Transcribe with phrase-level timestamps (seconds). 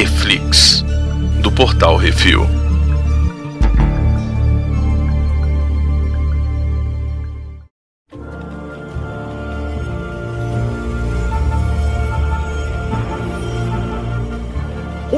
[0.00, 0.82] Reflix,
[1.42, 2.69] do Portal Refil.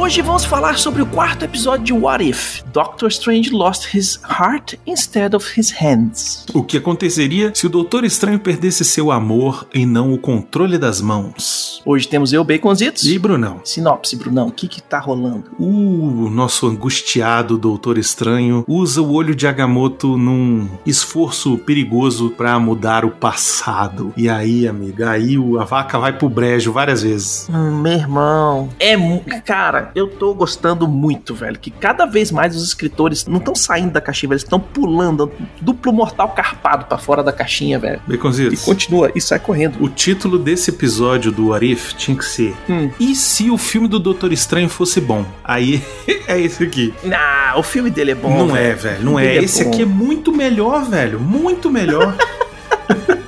[0.02, 2.64] Hoje vamos falar sobre o quarto episódio de What If?
[2.72, 6.44] Doctor Strange lost his heart instead of his hands.
[6.52, 11.00] O que aconteceria se o Doutor Estranho perdesse seu amor e não o controle das
[11.00, 11.80] mãos?
[11.86, 13.04] Hoje temos eu, Baconzitos.
[13.04, 13.60] E Brunão?
[13.62, 15.44] Sinopse, Brunão, o que que tá rolando?
[15.56, 23.04] O nosso angustiado Doutor Estranho usa o olho de Agamotto num esforço perigoso para mudar
[23.04, 24.12] o passado.
[24.16, 27.46] E aí, amiga, aí a vaca vai pro brejo várias vezes.
[27.48, 28.68] Hum, meu irmão.
[28.80, 28.96] É,
[29.44, 33.92] cara, eu tô gostando muito, velho, que cada vez mais os escritores não estão saindo
[33.92, 38.00] da caixinha, velho, eles estão pulando duplo mortal carpado pra fora da caixinha, velho.
[38.08, 38.64] E Baconzitos.
[38.64, 39.82] continua, e sai correndo.
[39.82, 42.90] O título desse episódio do Arif tinha que ser Hum.
[42.98, 45.24] E se o filme do Doutor Estranho fosse bom?
[45.44, 45.82] Aí
[46.26, 46.92] é esse aqui.
[47.12, 48.30] Ah, o filme dele é bom.
[48.30, 48.66] não velho.
[48.66, 49.36] é, velho, não é.
[49.36, 51.18] É Esse aqui é muito melhor, velho.
[51.20, 52.14] Muito melhor.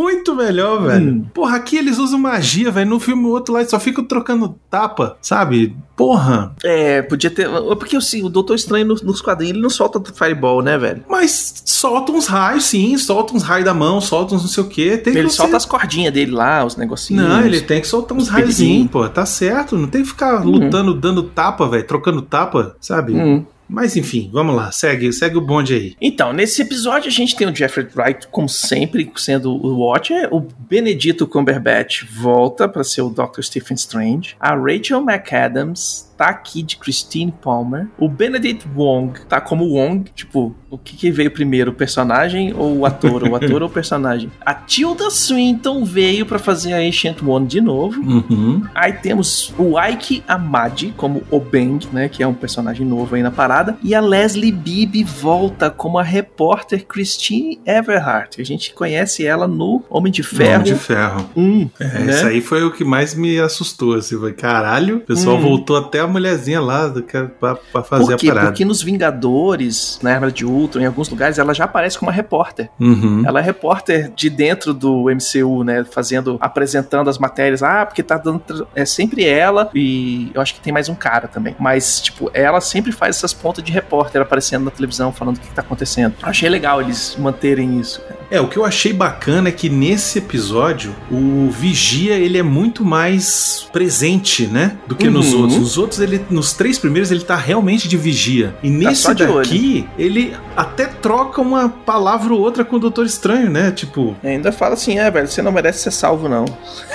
[0.00, 1.12] Muito melhor, velho.
[1.12, 1.24] Hum.
[1.34, 2.88] Porra, aqui eles usam magia, velho.
[2.88, 5.76] No filme o outro lá só ficam trocando tapa, sabe?
[5.96, 6.54] Porra.
[6.64, 7.46] É, podia ter.
[7.78, 11.04] Porque assim, o Doutor Estranho nos, quadrinhos ele não solta Fireball, né, velho?
[11.08, 12.96] Mas solta uns raios, sim.
[12.96, 14.96] Solta uns raios da mão, solta uns não sei o quê.
[14.96, 17.22] Tem Ele que solta ser- as cordinhas dele lá, os negocinhos.
[17.22, 19.06] Não, ele tem que soltar uns Os raiozinhos, pô.
[19.08, 19.76] Tá certo.
[19.76, 20.50] Não tem que ficar Uhum.
[20.52, 21.86] lutando, dando tapa, velho.
[21.86, 23.14] Trocando tapa, sabe?
[23.14, 23.44] Hum.
[23.70, 24.72] Mas enfim, vamos lá.
[24.72, 25.96] Segue, segue o bonde aí.
[26.00, 30.28] Então, nesse episódio a gente tem o Jeffrey Wright, como sempre, sendo o Watcher.
[30.32, 33.42] O Benedito Cumberbatch volta para ser o Dr.
[33.42, 34.34] Stephen Strange.
[34.40, 37.88] A Rachel McAdams tá aqui de Christine Palmer.
[37.98, 42.76] O Benedict Wong tá como Wong, tipo, o que, que veio primeiro, o personagem ou
[42.80, 43.22] o ator?
[43.22, 44.30] o ator ou o personagem?
[44.44, 47.98] A Tilda Swinton veio para fazer a Ancient One de novo.
[48.02, 48.62] Uhum.
[48.74, 53.22] Aí temos o Ike Amadi como o Bang, né, que é um personagem novo aí
[53.22, 58.38] na parada, e a Leslie Bibb volta como a repórter Christine Everhart.
[58.40, 61.30] A gente conhece ela no Homem de Ferro Homem de ferro.
[61.34, 62.10] 1, É, né?
[62.12, 63.94] Isso aí foi o que mais me assustou.
[63.94, 65.40] Assim, foi, caralho, o pessoal Hum.
[65.40, 68.26] voltou até a mulherzinha lá do que- pra, pra fazer Por quê?
[68.28, 68.50] a parada.
[68.50, 72.14] Porque nos Vingadores, na Era de Ultron, em alguns lugares, ela já aparece como uma
[72.16, 72.68] repórter.
[72.78, 73.22] Uhum.
[73.26, 75.84] Ela é repórter de dentro do MCU, né?
[75.90, 77.62] Fazendo, apresentando as matérias.
[77.62, 78.42] Ah, porque tá dando.
[78.74, 81.54] É sempre ela e eu acho que tem mais um cara também.
[81.58, 85.48] Mas, tipo, ela sempre faz essas pontas de repórter aparecendo na televisão, falando o que,
[85.48, 86.14] que tá acontecendo.
[86.22, 88.20] Eu achei legal eles manterem isso, cara.
[88.30, 92.84] É, o que eu achei bacana é que nesse episódio o Vigia ele é muito
[92.84, 94.76] mais presente, né?
[94.86, 95.42] Do que nos Uhum.
[95.42, 95.58] outros.
[95.60, 98.54] Os outros, ele, nos três primeiros, ele tá realmente de vigia.
[98.62, 103.06] E nesse só de daqui, ele até troca uma palavra ou outra com o Doutor
[103.06, 103.70] Estranho, né?
[103.70, 106.44] Tipo, E ainda fala assim: é, velho, você não merece ser salvo, não.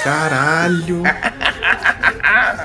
[0.04, 1.04] Caralho.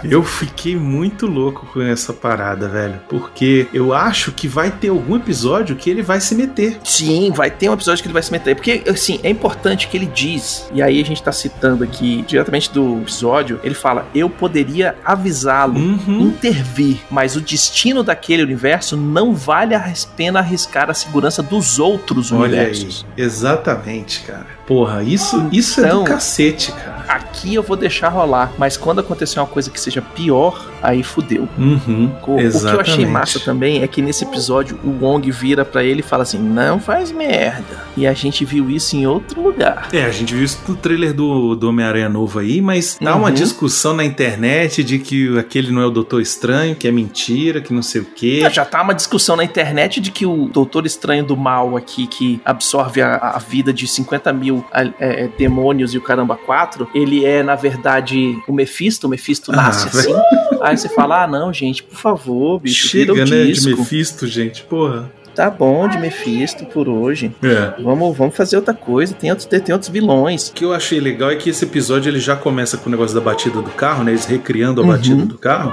[0.05, 3.01] Eu fiquei muito louco com essa parada, velho.
[3.09, 6.79] Porque eu acho que vai ter algum episódio que ele vai se meter.
[6.85, 8.55] Sim, vai ter um episódio que ele vai se meter.
[8.55, 12.73] Porque, assim, é importante que ele diz, e aí a gente tá citando aqui diretamente
[12.73, 16.21] do episódio, ele fala: Eu poderia avisá-lo, Uhum.
[16.29, 22.33] intervir, mas o destino daquele universo não vale a pena arriscar a segurança dos outros
[22.33, 22.67] Olha aí.
[22.69, 23.05] universos.
[23.17, 24.47] Exatamente, cara.
[24.67, 27.05] Porra, isso, isso é Então- do cacete, cara.
[27.09, 31.49] Aqui eu vou deixar rolar, mas quando acontecer uma coisa que seja pior, aí fudeu.
[31.59, 32.11] Uhum.
[32.27, 35.83] O, o que eu achei massa também é que nesse episódio o Wong vira pra
[35.85, 37.85] ele e fala assim: Não faz merda.
[37.97, 39.89] E a gente viu isso em outro lugar.
[39.93, 43.29] É, a gente viu isso no trailer do, do Homem-Aranha novo aí, mas dá uma
[43.29, 43.35] Uhum.
[43.35, 47.73] discussão na internet de que aquele não é o Doutor Estranho, que é mentira, que
[47.73, 48.49] não sei o quê.
[48.51, 52.41] Já tá uma discussão na internet de que o Doutor Estranho do Mal aqui, que
[52.45, 57.25] absorve a, a vida de 50 mil é, é, demônios e o caramba 4, ele
[57.25, 59.07] é, na verdade, o Mephisto.
[59.07, 60.15] O Mephisto Ah, nasce assim.
[60.61, 63.79] Aí você fala: ah, não, gente, por favor, bicho, Chega, vira o né, de disco.
[63.79, 65.11] Mephisto, gente, porra.
[65.35, 67.33] Tá bom de Mephisto por hoje.
[67.43, 67.81] É.
[67.83, 69.15] Vamos, vamos fazer outra coisa.
[69.15, 70.49] Tem outros, tem outros vilões.
[70.49, 73.15] O que eu achei legal é que esse episódio ele já começa com o negócio
[73.15, 74.11] da batida do carro, né?
[74.11, 74.91] Eles recriando a Uhum.
[74.91, 75.73] batida do carro.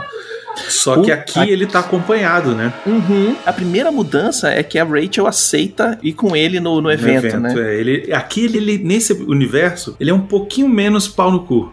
[0.70, 2.74] Só que aqui ele tá acompanhado, né?
[2.86, 3.36] Uhum.
[3.46, 7.54] A primeira mudança é que a Rachel aceita ir com ele no, no evento, né?
[7.58, 7.80] é.
[7.80, 11.72] Ele, aqui ele, ele- nesse universo, ele é um pouquinho menos pau no cu.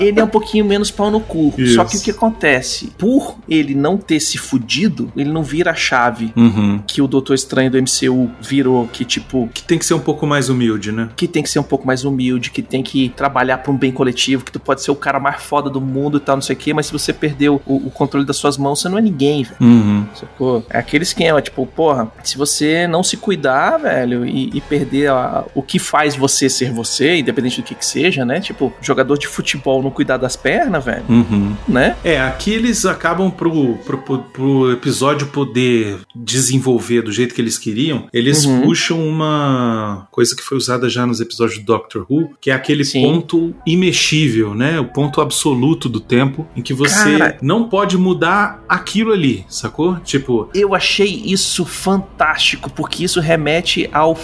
[0.00, 1.52] Ele é um pouquinho menos pau no cu.
[1.58, 1.74] Isso.
[1.74, 2.92] Só que o que acontece?
[2.98, 6.80] Por ele não ter se fudido, ele não vira a chave Uhum.
[6.86, 9.48] que o Doutor Estranho do MCU virou, que tipo.
[9.52, 11.08] Que tem que ser um pouco mais humilde, né?
[11.16, 13.92] Que tem que ser um pouco mais humilde, que tem que trabalhar para um bem
[13.92, 16.54] coletivo, que tu pode ser o cara mais foda do mundo e tal, não sei
[16.54, 19.00] o quê, mas se você perdeu o, o controle das suas mãos, você não é
[19.02, 19.56] ninguém, velho.
[19.60, 20.04] Uhum.
[20.14, 20.64] Sacou?
[20.70, 25.44] É aquele esquema, tipo, porra, se você não se cuidar, velho, e, e perder a-
[25.54, 28.40] o que faz você ser você, independente do que que seja, né?
[28.40, 31.54] Tipo, jogador de futebol não cuidar das pernas, velho, Uhum.
[31.68, 31.96] né?
[32.04, 37.58] É, aqui eles acabam pro, pro, pro, pro episódio poder desenvolver do jeito que eles
[37.58, 38.62] queriam, eles Uhum.
[38.62, 42.84] puxam uma coisa que foi usada já nos episódios do Doctor Who, que é aquele
[42.84, 43.02] Sim.
[43.02, 44.78] ponto imexível, né?
[44.80, 47.38] O ponto absoluto do tempo, em que você Cara.
[47.42, 49.96] não pode mudar aquilo ali, sacou?
[50.00, 54.16] Tipo, Eu achei isso fantástico, porque isso remete ao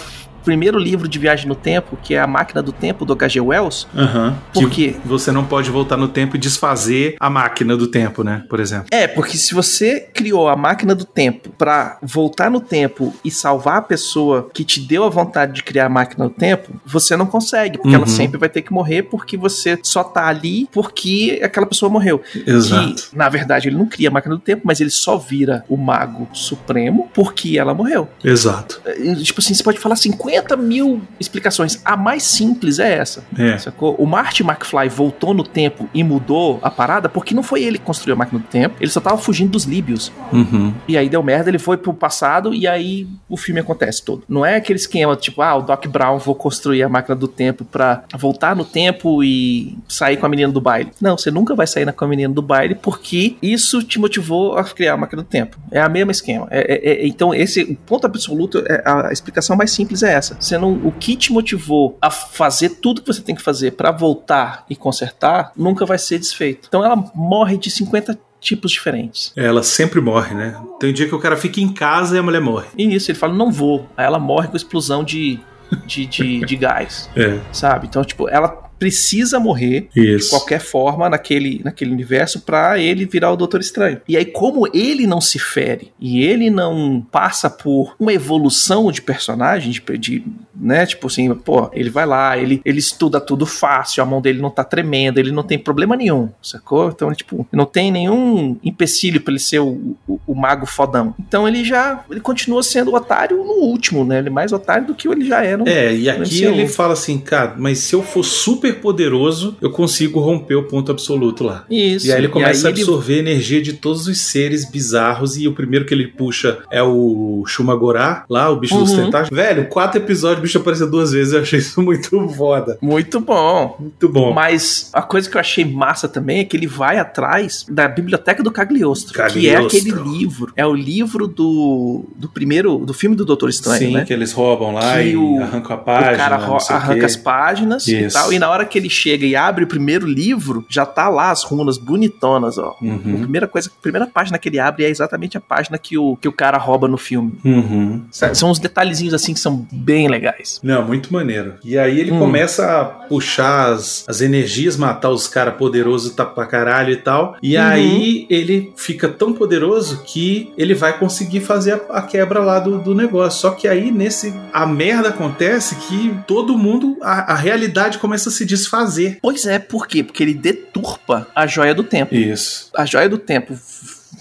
[0.43, 3.39] primeiro livro de Viagem no Tempo, que é A Máquina do Tempo, do H.G.
[3.41, 3.87] Wells.
[3.95, 4.95] aham, Por que quê?
[5.05, 8.43] você não pode voltar no tempo e desfazer a máquina do tempo, né?
[8.49, 8.87] Por exemplo.
[8.91, 13.77] É, porque se você criou a máquina do tempo pra voltar no tempo e salvar
[13.77, 17.25] a pessoa que te deu a vontade de criar a máquina do tempo, você não
[17.25, 18.07] consegue, porque ela Uhum.
[18.11, 22.21] sempre vai ter que morrer porque você só tá ali porque aquela pessoa morreu.
[22.45, 23.09] Exato.
[23.09, 25.77] Que, na verdade, ele não cria a máquina do tempo, mas ele só vira o
[25.77, 28.07] mago supremo porque ela morreu.
[28.23, 28.81] Exato.
[28.85, 31.81] É, Tipo assim, você pode falar 50 mil explicações.
[31.83, 33.23] A mais simples é essa.
[33.37, 33.57] É.
[33.57, 33.95] Sacou?
[33.95, 37.85] O Marty McFly voltou no tempo e mudou a parada porque não foi ele que
[37.85, 38.75] construiu a máquina do tempo.
[38.79, 40.11] Ele só tava fugindo dos líbios.
[40.31, 40.73] Uhum.
[40.87, 44.23] E aí deu merda, ele foi pro passado e aí o filme acontece todo.
[44.27, 47.65] Não é aquele esquema tipo, ah, o Doc Brown vou construir a máquina do tempo
[47.65, 50.91] pra voltar no tempo e sair com a menina do baile.
[51.01, 54.63] Não, você nunca vai sair com a menina do baile porque isso te motivou a
[54.63, 55.57] criar a máquina do tempo.
[55.71, 56.47] É a mesma esquema.
[56.49, 60.22] É- é- é- então, esse o ponto absoluto, é, a explicação mais simples é essa.
[60.29, 63.91] Você não, o que te motivou a fazer tudo que você tem que fazer pra
[63.91, 66.67] voltar e consertar nunca vai ser desfeito.
[66.67, 69.31] Então ela morre de 50 tipos diferentes.
[69.35, 70.61] Ela sempre morre, né?
[70.79, 72.67] Tem um dia que o cara fica em casa e a mulher morre.
[72.77, 73.87] E isso, ele fala, não vou.
[73.95, 75.39] Aí ela morre com explosão de,
[75.85, 77.87] de, de, de gás, É, sabe?
[77.87, 80.25] Então, tipo, ela precisa morrer isso.
[80.25, 84.01] de qualquer forma naquele, naquele universo pra ele virar o Doutor Estranho.
[84.05, 89.01] E aí, como ele não se fere e ele não passa por uma evolução de
[89.01, 90.85] personagem, de, de né?
[90.85, 94.49] Tipo assim, pô, ele vai lá, ele, ele estuda tudo fácil, a mão dele não
[94.49, 96.89] tá tremenda, ele não tem problema nenhum, sacou?
[96.89, 101.15] Então, tipo, não tem nenhum empecilho pra ele ser o, o, o mago fodão.
[101.19, 104.19] Então ele já, ele continua sendo o otário no último, né?
[104.19, 107.17] Ele é mais otário do que ele já no, É, e aqui ele fala assim,
[107.17, 111.65] cara, mas se eu for super poderoso, eu consigo romper o ponto absoluto lá.
[111.69, 112.07] Isso.
[112.07, 115.37] E aí ele começa a ele- absorver a energia de todos os seres bizarros.
[115.37, 119.05] E o primeiro que ele puxa é o Shumagorá, lá, o bicho dos Uhum.
[119.05, 119.29] tentáculos.
[119.35, 121.33] Velho, quatro episódios, o bicho apareceu duas vezes.
[121.33, 122.77] Eu achei isso muito foda.
[122.81, 123.75] Muito bom.
[123.79, 124.33] Muito bom.
[124.33, 128.43] Mas a coisa que eu achei massa também é que ele vai atrás da biblioteca
[128.43, 129.19] do Cagliostro, que
[129.49, 129.65] é Cagliostro.
[129.99, 130.51] aquele livro.
[130.55, 134.05] É o livro do, do primeiro, do filme do Doutor Estranho, Sim, né?
[134.05, 136.17] que eles roubam lá Que e o- arrancam a O página.
[136.17, 137.05] cara o arranca quê.
[137.05, 138.17] as páginas e Isso.
[138.17, 141.31] tal, e na hora que ele chega e abre o primeiro livro, já tá lá
[141.31, 142.75] as runas bonitonas, ó.
[142.81, 142.99] A Uhum.
[143.19, 146.27] primeira coisa, a primeira página que ele abre é exatamente a página que o, que
[146.27, 147.33] o cara rouba no filme.
[147.43, 148.03] Uhum.
[148.11, 150.59] São uns detalhezinhos assim que são bem legais.
[150.63, 151.55] Não, muito maneiro.
[151.63, 152.19] E aí ele Hum.
[152.19, 157.35] começa a puxar as, as energias, matar os caras poderosos tá pra caralho e tal.
[157.41, 157.63] E Uhum.
[157.63, 162.79] aí ele fica tão poderoso que ele vai conseguir fazer a, a quebra lá do,
[162.79, 163.41] do negócio.
[163.41, 164.33] Só que aí nesse.
[164.51, 166.97] A merda acontece que todo mundo.
[167.01, 169.19] A, a realidade começa a se desfazer.
[169.21, 170.03] Pois é, por quê?
[170.03, 172.13] Porque ele deturpa a joia do tempo.
[172.15, 172.69] Isso.
[172.75, 173.57] a joia do tempo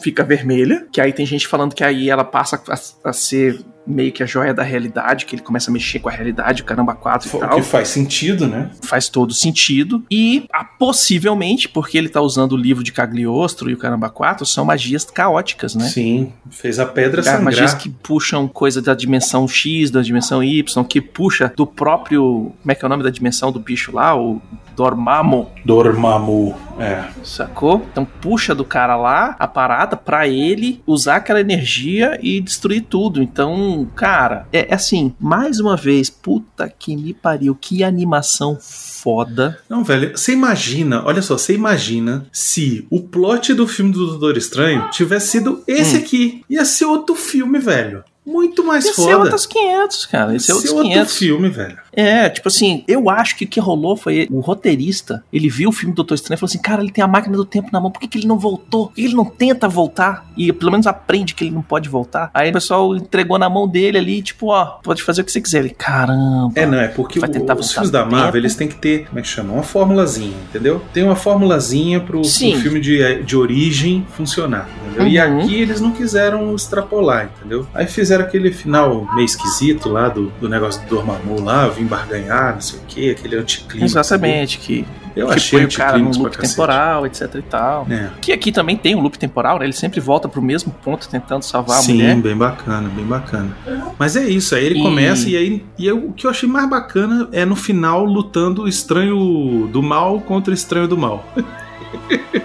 [0.03, 4.13] fica vermelha, que aí tem gente falando que aí ela passa a, a ser meio
[4.13, 6.95] que a joia da realidade, que ele começa a mexer com a realidade, o caramba
[6.95, 7.51] 4 e O tal.
[7.57, 8.71] que faz sentido, né?
[8.83, 10.05] Faz todo sentido.
[10.11, 14.47] E ah, possivelmente, porque ele tá usando o livro de Cagliostro e o caramba 4,
[14.47, 15.85] são magias caóticas, né?
[15.89, 16.33] Sim.
[16.51, 17.43] Fez a pedra É, sangrar.
[17.43, 22.53] magias que puxam coisa da dimensão X, da dimensão Y, que puxa do próprio.
[22.63, 24.17] Como é que é o nome da dimensão do bicho lá?
[24.17, 24.41] O
[24.77, 25.51] Dormammu.
[25.65, 26.55] Dormammu.
[26.79, 27.05] É.
[27.23, 27.87] Sacou?
[27.93, 33.23] Então puxa do cara lá a parada pra ele usar aquela energia e destruir tudo.
[33.23, 33.53] Então,
[33.97, 39.59] cara, é, é assim, mais uma vez, puta que me pariu, que animação foda.
[39.69, 44.37] Não, velho, você imagina, olha só, você imagina se o plot do filme do Doutor
[44.37, 46.01] Estranho tivesse sido esse Hum.
[46.01, 46.45] aqui.
[46.49, 48.05] Ia ser outro filme, velho.
[48.25, 49.19] Muito mais Esse é foda.
[49.25, 50.37] outros 500, cara.
[50.37, 51.17] Esse é Ia outros outro 500.
[51.17, 51.79] filme, velho.
[51.95, 55.23] É, tipo assim, eu acho que o que rolou foi o roteirista.
[55.33, 57.37] Ele viu o filme do Doutor Estranho e falou assim: Cara, ele tem a máquina
[57.37, 58.87] do tempo na mão, por que, que ele não voltou?
[58.87, 60.27] Por que ele não tenta voltar?
[60.37, 62.31] E pelo menos aprende que ele não pode voltar.
[62.33, 65.41] Aí o pessoal entregou na mão dele ali, tipo, ó, pode fazer o que você
[65.41, 65.59] quiser.
[65.59, 66.53] Ele, caramba.
[66.55, 68.37] É, não, é porque Vai o- tentar os voltar filmes da Marvel, tempo.
[68.39, 69.53] eles têm que ter, como é que chama?
[69.53, 70.81] Uma formulazinha, entendeu?
[70.95, 75.07] Tem uma formulazinha pro, pro filme de, de origem funcionar, entendeu?
[75.07, 75.29] entendeu?
[75.29, 75.41] E Uhum.
[75.41, 77.67] aqui eles não quiseram extrapolar, entendeu?
[77.75, 82.55] Aí fizeram aquele final meio esquisito lá do, do negócio do Dormammu lá, vim barganhar,
[82.55, 83.93] não sei o que, aquele anticlímax.
[83.93, 84.87] Exatamente, que.
[85.15, 87.87] Eu que achei o cara num pra loop temporal, etc e tal.
[87.91, 88.09] É.
[88.19, 89.67] Que aqui também tem um loop temporal, né?
[89.67, 92.17] Ele sempre volta pro mesmo ponto tentando salvar a Sim, mulher.
[92.17, 93.55] bem bacana, bem bacana.
[93.99, 96.49] Mas é isso, aí ele E- começa e aí e eu- o que eu achei
[96.49, 101.23] mais bacana é no final lutando o estranho do mal contra o estranho do mal.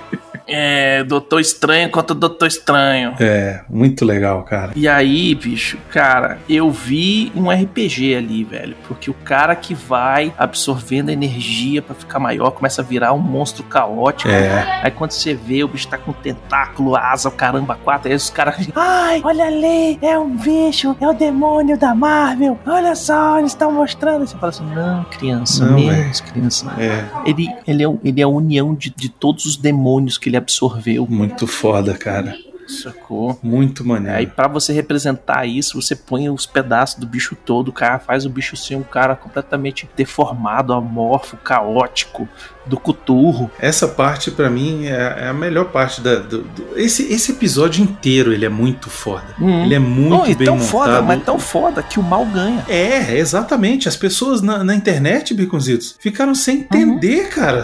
[0.60, 3.14] É, Doutor Estranho contra o Doutor Estranho.
[3.20, 4.72] É, muito legal, cara.
[4.76, 8.76] E aí, bicho, cara, eu vi um RPG ali, velho.
[8.88, 13.64] Porque o cara que vai absorvendo energia pra ficar maior começa a virar um monstro
[13.66, 14.32] caótico.
[14.32, 14.82] É.
[14.82, 18.10] Aí quando você vê, o bicho tá com tentáculo, asa, o caramba, quatro.
[18.10, 18.68] Aí os caras.
[18.76, 22.58] Ai, olha ali, é um bicho, é o demônio da Marvel.
[22.66, 24.22] Olha só, eles estão mostrando.
[24.22, 26.74] Aí você fala assim: não, criança, Não, menos criança.
[26.80, 30.38] É, Ele, ele, é, ele é a união de, de todos os demônios que ele
[30.48, 31.06] absorveu.
[31.10, 32.36] muito foda, cara.
[32.68, 33.40] Sacou?
[33.42, 34.18] Muito maneiro.
[34.18, 38.26] Aí pra você representar isso, você põe os pedaços do bicho todo, o cara faz
[38.26, 42.28] o bicho ser um cara completamente deformado, amorfo, caótico,
[42.68, 43.50] do cuturro.
[43.60, 46.16] Essa parte, pra mim, é, é a melhor parte da.
[46.16, 49.36] Do, do- esse, esse episódio inteiro ele é muito foda.
[49.40, 49.64] Hum.
[49.64, 50.70] Ele é muito Não, bem tão montado.
[50.72, 52.64] foda, mas tão foda que o mal ganha.
[52.68, 53.88] É, exatamente.
[53.88, 56.64] As pessoas na, na internet, Biconzitos, ficaram sem Uhum.
[56.64, 57.64] entender, cara.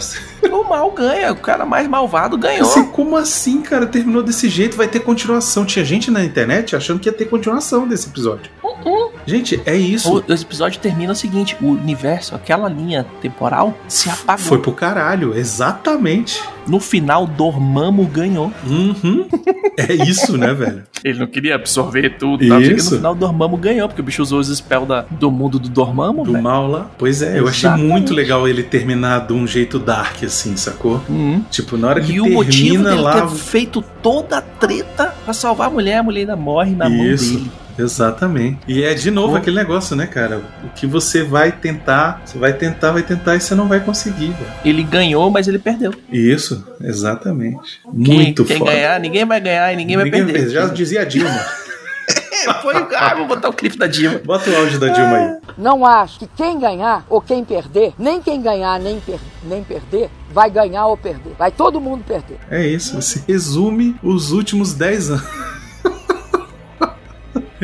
[0.51, 2.67] O mal ganha, o cara mais malvado ganhou.
[2.67, 3.85] Assim, como assim, cara?
[3.85, 5.65] Terminou desse jeito, vai ter continuação.
[5.65, 8.51] Tinha gente na internet achando que ia ter continuação desse episódio.
[9.25, 10.17] Gente, é isso.
[10.27, 14.43] O, esse episódio termina o seguinte: o universo, aquela linha temporal, se apagou.
[14.45, 16.41] Foi pro caralho, exatamente.
[16.67, 18.51] No final, Dormammu ganhou.
[18.65, 19.25] Uhum.
[19.77, 20.83] É isso, né, velho?
[21.03, 22.91] Ele não queria absorver tudo, tal, Isso.
[22.91, 26.23] no final, Dormammu ganhou, porque o bicho usou os spells da, do mundo do Dormammu,
[26.23, 26.43] Do velho.
[26.43, 26.89] mal lá.
[26.97, 31.01] Pois é, eu achei muito legal ele terminar de um jeito dark, assim, sacou?
[31.09, 31.43] Uhum.
[31.51, 33.21] Tipo, na hora que E o motivo termina dele lá.
[33.21, 37.25] ter feito toda a treta pra salvar a mulher, a mulher ainda morre na Isso.
[37.33, 37.51] mão dele.
[37.77, 38.59] Exatamente.
[38.67, 40.41] E é de novo aquele negócio, né, cara?
[40.63, 44.27] O que você vai tentar, você vai tentar, vai tentar e você não vai conseguir,
[44.31, 44.51] velho.
[44.63, 45.93] Ele ganhou, mas ele perdeu.
[46.11, 47.81] Isso, exatamente.
[47.83, 48.71] Quem- Muito quem foda.
[48.71, 50.49] ganhar, ninguém vai ganhar e ninguém, vai perder.
[50.49, 51.29] Já dizia a Dilma.
[52.61, 54.19] Foi o ah, vou botar o clipe da Dilma.
[54.25, 55.37] Bota o áudio da Dilma aí.
[55.57, 60.09] Não acho que quem ganhar ou quem perder, nem quem ganhar nem, per- nem perder,
[60.29, 61.33] vai ganhar ou perder.
[61.39, 62.37] Vai todo mundo perder.
[62.51, 65.23] É isso, você resume os últimos 10 anos.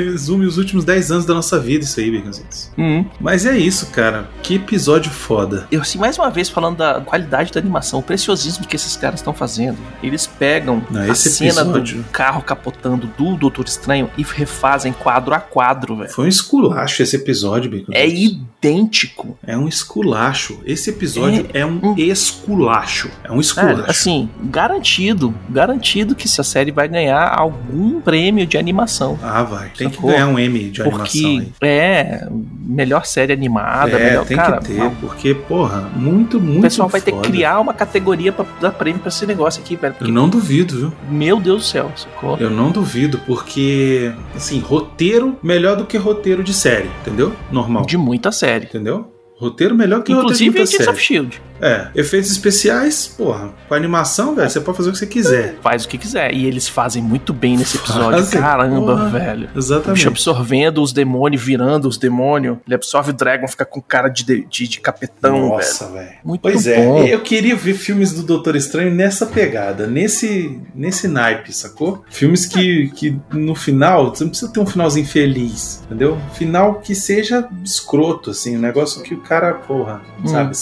[0.03, 2.71] Resume os últimos 10 anos da nossa vida, isso aí, Baconzitos.
[2.77, 3.05] Uhum.
[3.19, 4.29] Mas é isso, cara.
[4.43, 5.67] Que episódio foda.
[5.71, 9.19] Eu, assim, mais uma vez, falando da qualidade da animação, o preciosismo que esses caras
[9.19, 9.77] estão fazendo.
[10.03, 15.33] Eles pegam Não, a cena episódio- do carro capotando do Doutor Estranho e refazem quadro
[15.33, 16.09] a quadro, velho.
[16.11, 17.95] Foi um esculacho esse episódio, Baconzitos.
[17.95, 19.37] É idêntico.
[19.45, 20.59] É um esculacho.
[20.65, 23.09] Esse episódio é, um esculacho.
[23.23, 23.77] É um esculacho.
[23.77, 29.17] Cara, assim, garantido, garantido que essa série vai ganhar algum prêmio de animação.
[29.23, 29.69] Ah, vai.
[29.77, 30.09] Tem Sacou?
[30.09, 31.19] que ganhar um M de animação Porque
[31.63, 31.69] aí.
[31.69, 32.27] é
[32.65, 34.59] melhor série animada, É, melhor tem cara.
[34.59, 38.45] que ter, porque, porra, muito, muito o pessoal vai ter que criar uma categoria pra
[38.61, 39.95] dar prêmio pra esse negócio aqui, velho.
[40.01, 40.93] Eu não duvido, viu?
[41.09, 42.37] meu Deus do céu, sacou?
[42.37, 47.33] Eu não duvido, porque, assim, roteiro melhor do que roteiro de série, entendeu?
[47.51, 47.85] Normal.
[47.85, 48.65] De muita série.
[48.65, 49.11] Entendeu?
[49.37, 50.97] Roteiro melhor que Inclusive roteiro de muita série.
[50.99, 51.41] Shield.
[51.61, 55.55] É, efeitos especiais, porra, com animação, velho, você pode fazer o que você quiser.
[55.61, 56.33] Faz o que quiser.
[56.33, 58.11] E eles fazem muito bem nesse episódio.
[58.19, 59.09] Fazem, Caramba, porra.
[59.09, 59.43] velho.
[59.43, 60.07] O bicho Exatamente.
[60.07, 62.57] absorvendo os demônios, virando os demônios.
[62.65, 65.49] Ele absorve o Dragon, fica com cara de, de, de capetão.
[65.49, 66.09] Nossa, velho.
[66.23, 66.71] Muito Pois bom.
[67.03, 72.03] é, eu queria ver filmes do Doutor Estranho nessa pegada, nesse nesse naipe, sacou?
[72.09, 76.17] Filmes que, que no final, você não precisa ter um finalzinho feliz, entendeu?
[76.33, 80.27] Final que seja escroto, assim, um negócio que o cara, porra, Hum.
[80.27, 80.55] sabe,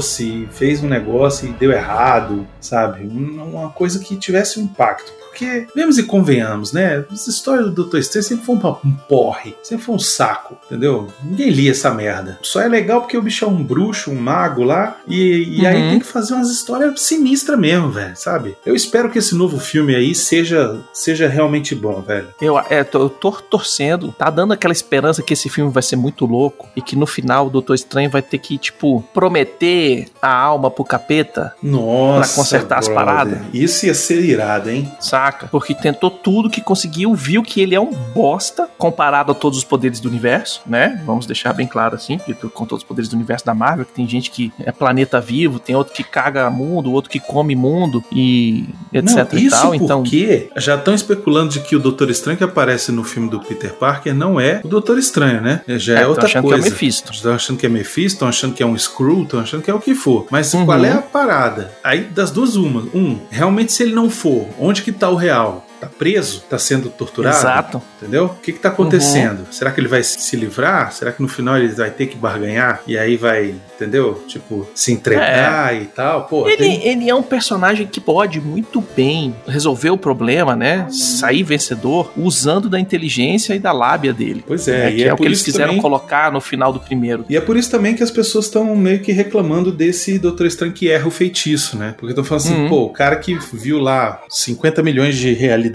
[0.00, 3.04] sacrificou-se, fez um negócio e deu errado, sabe?
[3.06, 5.12] Um- Uma coisa que tivesse um impacto.
[5.32, 7.04] Porque, vemos e convenhamos, né?
[7.10, 8.60] Essa história do Doutor Estranho sempre foi um,
[9.08, 11.08] porre, sempre foi um saco, entendeu?
[11.24, 12.38] Ninguém lia essa merda.
[12.42, 15.82] Só é legal porque o bicho é um bruxo, um mago lá, e, e aí
[15.82, 15.90] Uhum.
[15.90, 18.56] tem que fazer umas histórias sinistras mesmo, velho, sabe?
[18.64, 22.28] Eu espero que esse novo filme aí seja, seja realmente bom, velho.
[22.40, 25.96] Eu, é, tô, eu tô torcendo, tá dando aquela esperança que esse filme vai ser
[25.96, 30.32] muito louco e que no final o Doutor Estranho vai ter que, tipo, prometer a
[30.34, 32.28] alma pro capeta, Nossa.
[32.28, 33.04] Pra consertar as brother.
[33.04, 33.38] paradas?
[33.52, 34.90] Isso ia ser irado, hein?
[35.22, 35.46] Saca?
[35.48, 39.64] Porque tentou tudo que conseguiu, viu que ele é um bosta comparado a todos os
[39.64, 41.00] poderes do universo, né?
[41.06, 43.92] Vamos deixar bem claro assim, que com todos os poderes do universo da Marvel, que
[43.92, 48.02] tem gente que é planeta vivo, tem outro que caga mundo, outro que come mundo
[48.10, 49.74] e etc Não, e isso tal.
[49.74, 53.40] Então, porque já estão especulando de que o Doutor Estranho que aparece no filme do
[53.40, 55.62] Peter Parker não é o Doutor Estranho, né?
[55.68, 56.70] Já é, É, outra achando que é o coisa.
[56.70, 57.12] Mephisto.
[57.12, 59.74] Estão achando que é Mephisto, estão achando que é um Screw, estão achando que é
[59.74, 60.26] o que for.
[60.30, 60.66] Mas Uhum.
[60.66, 61.72] qual é a parada?
[61.84, 62.80] Aí, das duas, uma.
[62.94, 65.64] Um, realmente, se ele não for, onde que tá real?
[65.82, 66.44] Tá preso?
[66.48, 67.36] Tá sendo torturado?
[67.36, 67.82] Exato.
[68.00, 68.26] Entendeu?
[68.26, 69.46] O que que tá acontecendo?
[69.50, 70.92] Será que ele vai se livrar?
[70.92, 72.80] Será que no final ele vai ter que barganhar?
[72.86, 74.22] E aí vai, entendeu?
[74.28, 76.26] Tipo, se entregar e tal?
[76.26, 80.86] Pô, Ele, tem- ele é um personagem que pode muito bem resolver o problema, né?
[80.90, 84.44] Sair vencedor usando da inteligência e da lábia dele.
[84.46, 84.92] Pois é, né?
[84.92, 85.82] e Que é, é, o que eles quiseram também...
[85.82, 87.24] colocar no final do primeiro.
[87.28, 90.72] E é por isso também que as pessoas estão meio que reclamando desse Doutor Estranho
[90.72, 91.92] que erra o feitiço, né?
[91.98, 92.68] Porque estão falando assim, Uhum.
[92.68, 95.71] pô, o cara que viu lá 50 milhões de realidades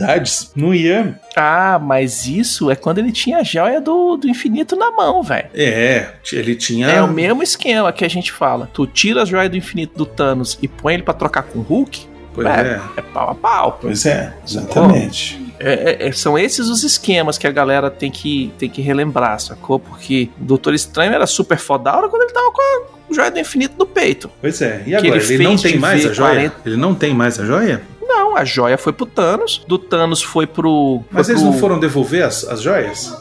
[0.55, 1.19] não ia.
[1.35, 5.49] Ah, mas isso é quando ele tinha a joia do, do infinito na mão, velho.
[5.53, 6.87] É, ele tinha.
[6.87, 8.69] É o mesmo esquema que a gente fala.
[8.73, 11.61] Tu tira a joia do infinito do Thanos e põe ele pra trocar com o
[11.61, 12.81] Hulk, Pois é, é.
[12.97, 13.79] é pau a pau.
[13.81, 15.41] Pois é, exatamente.
[15.59, 19.39] É, é, é, são esses os esquemas que a galera tem que, tem que relembrar,
[19.39, 19.79] sacou?
[19.79, 23.73] Porque o Doutor Estranho era super fodaura quando ele tava com a joia do infinito
[23.79, 24.29] no peito.
[24.39, 24.83] Pois é.
[24.85, 26.33] E agora, ele ele, não tem mais a joia?
[26.33, 26.55] 40.
[26.63, 27.81] Ele não tem mais a joia?
[28.07, 31.01] Não, a joia foi pro Thanos, do Thanos foi pro.
[31.11, 33.15] Mas foi eles pro- não foram devolver as, as joias?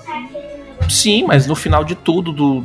[0.89, 2.65] Sim, mas no final de tudo, do,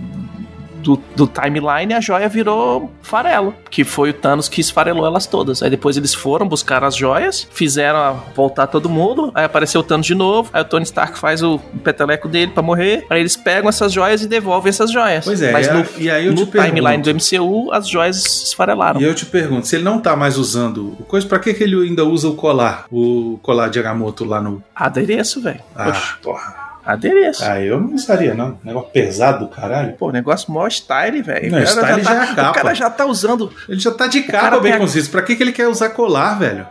[0.81, 3.53] do, do timeline, a joia virou farelo.
[3.69, 5.61] Que foi o Thanos que esfarelou elas todas.
[5.63, 9.31] Aí depois eles foram buscar as joias, fizeram voltar todo mundo.
[9.33, 10.49] Aí apareceu o Thanos de novo.
[10.53, 13.05] Aí o Tony Stark faz o peteleco dele pra morrer.
[13.09, 15.25] Aí eles pegam essas joias e devolvem essas joias.
[15.25, 18.99] Pois é, mas e no, e aí eu no timeline do MCU, as joias esfarelaram.
[18.99, 21.63] E eu te pergunto, se ele não tá mais usando o coisa, pra que, que
[21.63, 22.85] ele ainda usa o colar?
[22.91, 24.63] O colar de Agamotto lá no.
[24.75, 25.61] Adereço, velho.
[25.75, 26.70] Ah, Oxe, porra.
[26.85, 27.43] Adereço.
[27.43, 28.57] Ah, eu não usaria, não.
[28.63, 29.93] Negócio pesado do caralho.
[29.93, 31.51] Pô, negócio mó style, velho.
[31.51, 32.49] Não, já é a tá, capa.
[32.49, 35.07] O cara já tá usando Ele já tá de cara capa, tem a- Baconzitos.
[35.09, 36.65] Pra que, que ele quer usar colar, velho?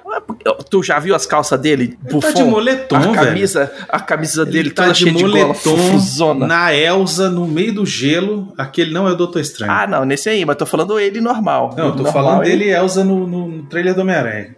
[0.69, 1.99] Tu já viu as calças dele?
[2.09, 3.15] Ele tá de moletom, a velho.
[3.15, 6.47] camisa, A camisa dele Ele tá toda de cheia de gola, moletom fufuzona.
[6.47, 8.53] na Elsa, no meio do gelo.
[8.57, 9.73] Aquele não é o Doutor Estranho.
[9.73, 11.75] Ah, não, nesse aí, mas tô falando ele normal.
[11.77, 14.55] não, eu tô normal, falando ele- dele Elsa no, no, no trailer do Homem-Aranha.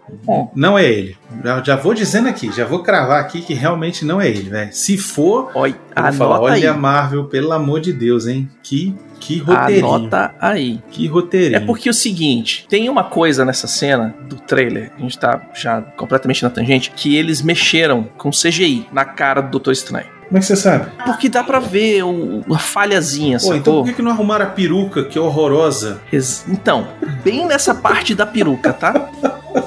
[0.54, 1.16] Não é ele.
[1.42, 4.72] Já, já vou dizendo aqui, já vou cravar aqui que realmente não é ele, velho.
[4.72, 6.60] Se for, Oi, vou falar, anota aí.
[6.62, 8.48] olha Marvel, pelo amor de Deus, hein?
[8.62, 9.86] Que, que roteirinho.
[9.94, 10.80] Anota aí.
[10.90, 11.56] Que roteirinho.
[11.56, 15.40] É porque é o seguinte, tem uma coisa nessa cena do trailer, a gente tá
[15.54, 20.06] já completamente na tangente, que eles mexeram com CGI na cara do Doutor Estranho.
[20.28, 20.86] Como é que você sabe?
[21.04, 23.82] Porque dá pra ver o, a falhazinha, Pô, então sacou?
[23.82, 26.00] por que, que não arrumaram a peruca, que é horrorosa?
[26.10, 26.88] Ex- Então,
[27.22, 29.10] bem nessa parte da peruca, tá?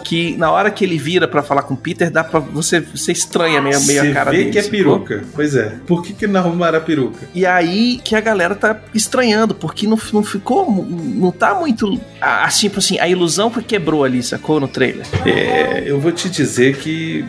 [0.04, 3.12] Que na hora que ele vira pra falar com o Peter, dá pra você, você
[3.12, 4.52] estranha meio, meio Você a cara vê dele.
[4.52, 5.24] que é peruca.
[5.34, 5.76] Pois é.
[5.86, 7.28] Por que, que não arrumaram a peruca?
[7.34, 12.68] E aí que a galera tá estranhando, porque não, não ficou, não tá muito assim,
[12.68, 15.06] tipo assim, a ilusão que quebrou ali, sacou no trailer.
[15.26, 17.26] É, eu vou te dizer que.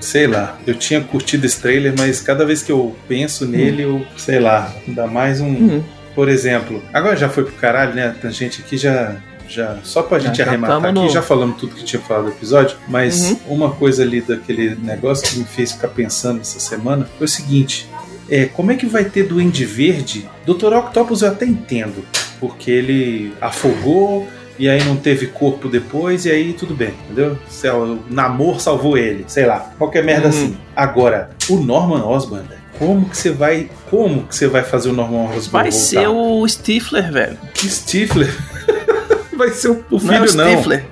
[0.00, 4.04] Sei lá, eu tinha curtido esse trailer, mas cada vez que eu penso nele, eu,
[4.18, 5.48] sei lá, dá mais um.
[5.48, 5.84] Hum.
[6.14, 8.14] Por exemplo, agora já foi pro caralho, né?
[8.22, 9.16] A gente aqui já.
[9.48, 12.30] Já só pra Já- gente arrematar aqui, no- já falamos tudo que tinha falado no
[12.30, 13.36] episódio, mas Uhum.
[13.48, 17.88] uma coisa ali daquele negócio que me fez ficar pensando essa semana foi o seguinte:
[18.30, 20.28] é, como é que vai ter Duende Verde?
[20.46, 20.72] Dr.
[20.72, 22.04] Octopus eu até entendo,
[22.40, 24.26] porque ele afogou.
[24.56, 27.36] E aí não teve corpo depois, e aí tudo bem, entendeu?
[27.48, 30.30] Sei lá, O namor salvou ele, sei lá, qualquer merda Uhum.
[30.30, 30.56] assim.
[30.76, 32.44] Agora, o Norman Osborn,
[32.78, 33.68] como que você vai.
[33.90, 35.50] Como que você vai fazer o Norman Osborn?
[35.50, 35.76] Vai voltar?
[35.84, 37.36] ser o Stifler, velho.
[37.52, 38.32] Que Stifler?
[39.38, 40.36] vai ser o, o Não é o filho,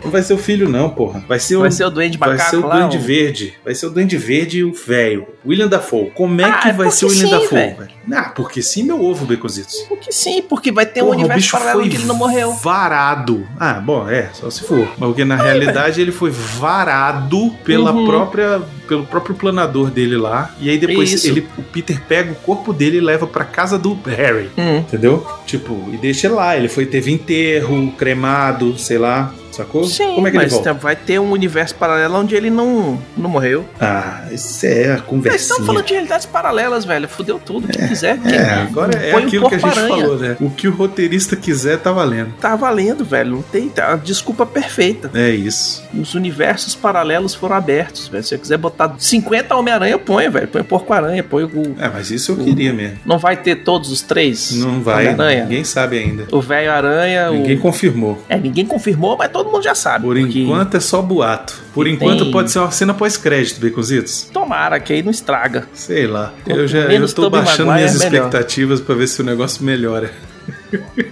[0.03, 0.11] não.
[0.11, 1.25] Vai ser o filho, não, porra.
[1.29, 1.61] Vai ser o.
[1.61, 2.63] Vai ser o Duende vai Macaco ser o.
[2.63, 3.55] Duende Verde.
[3.65, 5.27] Vai ser o Duende Verde e o velho.
[5.47, 6.11] William Dafoe.
[6.15, 7.77] Como é Ah, que é vai ser o William sim, Dafoe, velho.
[7.77, 7.91] velho?
[8.13, 9.75] Ah, porque sim, meu ovo, Becositos.
[9.89, 12.15] Porque sim, porque vai ter um Porra, o universo bicho paralelo foi onde ele não
[12.17, 12.53] morreu.
[12.55, 13.47] varado.
[13.59, 14.87] Ah, bom, é, só se for.
[14.99, 18.07] Mas porque na realidade ele foi varado pela Uhum.
[18.07, 20.55] própria, pelo próprio planador dele lá.
[20.61, 21.27] E aí depois Isso.
[21.27, 24.51] ele, o Peter pega o corpo dele e leva pra casa do Harry.
[24.59, 24.79] Hum.
[24.81, 25.27] Entendeu?
[25.47, 26.59] Tipo, e deixa ele lá.
[26.59, 29.33] Ele foi, teve enterro, cremado, sei lá.
[29.53, 29.85] Sacou?
[29.85, 30.73] Sim, Como é que ele mas volta?
[30.73, 33.65] vai ter um universo paralelo onde ele não, não morreu.
[33.81, 35.37] Ah, isso é a Eles conversinha.
[35.53, 37.09] estão falando de realidades paralelas, velho.
[37.09, 37.69] Fudeu tudo.
[37.69, 40.03] Quem quiser, quem É, agora é aquilo que a gente porco-aranha.
[40.03, 40.37] falou, né?
[40.41, 42.33] O que o roteirista quiser tá valendo.
[42.41, 43.31] Tá valendo, velho.
[43.33, 45.11] Não tem tá, a desculpa perfeita.
[45.15, 45.83] É isso.
[45.99, 48.23] Os universos paralelos foram abertos, velho.
[48.23, 50.49] Se você quiser botar 50 Homem-Aranha, põe, velho.
[50.49, 51.77] Põe Porco-Aranha, põe o.
[51.79, 52.99] É, mas isso eu queria mesmo.
[53.05, 54.53] Não vai ter todos os três?
[54.57, 55.43] Não vai, Homem-Aranha?
[55.45, 56.27] ninguém sabe ainda.
[56.33, 57.31] O velho Aranha.
[57.31, 57.61] Ninguém o...
[57.61, 58.23] confirmou.
[58.29, 60.05] É, ninguém confirmou, mas todo mundo já sabe.
[60.05, 61.55] Por porque enquanto é só boato.
[61.73, 64.29] Por que enquanto tem- pode ser uma cena pós-crédito, Baconzitos.
[64.33, 65.67] Tomara, que aí não estraga.
[65.73, 66.33] Sei lá.
[66.45, 68.27] Quanto Eu já eu tô baixando Maguire, minhas melhor.
[68.27, 70.11] expectativas pra ver se o negócio melhora.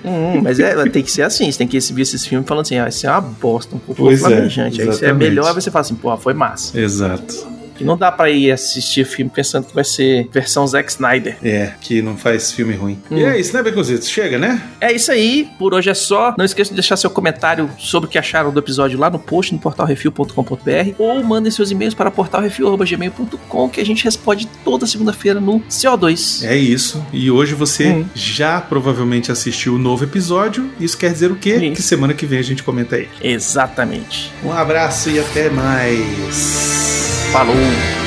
[0.04, 2.78] Hum, mas é, tem que ser assim, você tem que ver esses filmes falando assim,
[2.78, 4.82] ah, isso é uma bosta, um pouco Pois é, flamejante.
[4.82, 6.78] Aí é melhor, você fala assim, porra, foi massa.
[6.78, 7.46] Exato.
[7.81, 11.37] Que não dá pra ir assistir filme pensando que vai ser versão Zack Snyder.
[11.43, 12.99] É, que não faz filme ruim.
[13.11, 13.16] Hum.
[13.16, 14.09] E é isso, né, Beconzitos?
[14.09, 14.62] Chega, né?
[14.81, 16.35] É isso aí, por hoje é só.
[16.37, 19.55] Não esqueça de deixar seu comentário sobre o que acharam do episódio lá no post
[19.55, 25.61] no portalrefil.com.br ou mandem seus e-mails para portalrefil.gmail.com que a gente responde toda segunda-feira no
[25.61, 26.45] CO2.
[26.45, 27.03] É isso.
[27.12, 28.05] E hoje você Hum.
[28.14, 30.71] já provavelmente assistiu o novo episódio.
[30.79, 31.57] Isso quer dizer o quê?
[31.57, 31.77] Isso.
[31.77, 33.09] Que semana que vem a gente comenta aí.
[33.23, 34.31] Exatamente.
[34.45, 36.80] Um abraço e até mais.
[37.33, 37.99] Falou!